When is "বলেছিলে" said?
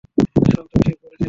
0.97-1.17